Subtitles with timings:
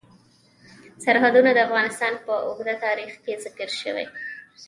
[1.05, 4.07] سرحدونه د افغانستان په اوږده تاریخ کې ذکر شوی دی.